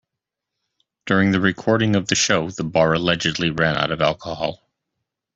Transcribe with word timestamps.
During 1.05 1.29
the 1.29 1.39
recording 1.39 1.95
of 1.95 2.07
the 2.07 2.15
show, 2.15 2.49
the 2.49 2.63
bar 2.63 2.93
allegedly 2.93 3.51
ran 3.51 3.77
out 3.77 3.91
of 3.91 4.01
alcohol. 4.01 4.59